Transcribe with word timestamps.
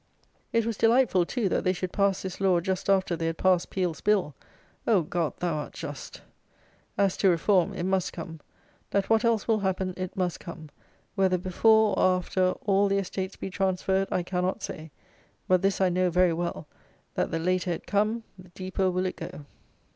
It 0.51 0.65
was 0.65 0.77
delightful, 0.77 1.27
too, 1.27 1.47
that 1.49 1.63
they 1.63 1.73
should 1.73 1.91
pass 1.93 2.23
this 2.23 2.41
law 2.41 2.59
just 2.59 2.89
after 2.89 3.15
they 3.15 3.27
had 3.27 3.37
passed 3.37 3.69
Peel's 3.69 4.01
Bill! 4.01 4.33
Oh, 4.87 5.03
God! 5.03 5.33
thou 5.37 5.53
art 5.53 5.73
just! 5.73 6.23
As 6.97 7.15
to 7.17 7.29
reform, 7.29 7.73
it 7.75 7.83
must 7.83 8.11
come. 8.11 8.39
Let 8.95 9.11
what 9.11 9.23
else 9.23 9.47
will 9.47 9.59
happen, 9.59 9.93
it 9.97 10.17
must 10.17 10.39
come. 10.39 10.69
Whether 11.13 11.37
before, 11.37 11.95
or 11.99 12.17
after, 12.17 12.53
all 12.65 12.87
the 12.87 12.97
estates 12.97 13.35
be 13.35 13.51
transferred, 13.51 14.07
I 14.09 14.23
cannot 14.23 14.63
say. 14.63 14.89
But, 15.47 15.61
this 15.61 15.79
I 15.79 15.89
know 15.89 16.09
very 16.09 16.33
well; 16.33 16.65
that 17.13 17.29
the 17.29 17.37
later 17.37 17.69
it 17.69 17.85
come, 17.85 18.23
the 18.39 18.49
deeper 18.49 18.89
will 18.89 19.05
it 19.05 19.17
go. 19.17 19.45